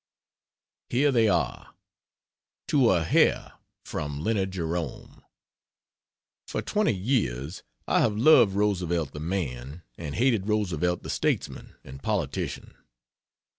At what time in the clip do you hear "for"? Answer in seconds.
6.47-6.63